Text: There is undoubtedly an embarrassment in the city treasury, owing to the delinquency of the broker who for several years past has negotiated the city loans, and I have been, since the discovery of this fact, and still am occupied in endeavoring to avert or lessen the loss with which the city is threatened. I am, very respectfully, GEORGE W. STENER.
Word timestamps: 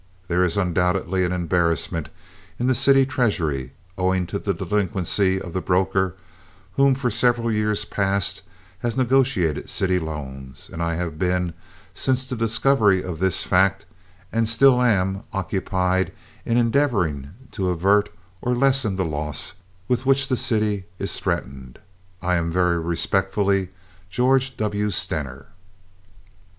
There 0.29 0.43
is 0.43 0.57
undoubtedly 0.57 1.25
an 1.25 1.31
embarrassment 1.31 2.09
in 2.57 2.65
the 2.65 2.73
city 2.73 3.05
treasury, 3.05 3.73
owing 3.99 4.25
to 4.25 4.39
the 4.39 4.51
delinquency 4.51 5.39
of 5.39 5.53
the 5.53 5.61
broker 5.61 6.15
who 6.75 6.95
for 6.95 7.11
several 7.11 7.51
years 7.51 7.85
past 7.85 8.41
has 8.79 8.97
negotiated 8.97 9.65
the 9.65 9.67
city 9.67 9.99
loans, 9.99 10.71
and 10.73 10.81
I 10.81 10.95
have 10.95 11.19
been, 11.19 11.53
since 11.93 12.25
the 12.25 12.35
discovery 12.35 13.03
of 13.03 13.19
this 13.19 13.43
fact, 13.43 13.85
and 14.31 14.49
still 14.49 14.81
am 14.81 15.21
occupied 15.33 16.11
in 16.45 16.57
endeavoring 16.57 17.35
to 17.51 17.69
avert 17.69 18.09
or 18.41 18.55
lessen 18.55 18.95
the 18.95 19.05
loss 19.05 19.53
with 19.87 20.07
which 20.07 20.29
the 20.29 20.35
city 20.35 20.85
is 20.97 21.19
threatened. 21.19 21.77
I 22.23 22.37
am, 22.37 22.51
very 22.51 22.79
respectfully, 22.79 23.69
GEORGE 24.09 24.57
W. 24.57 24.89
STENER. 24.89 25.45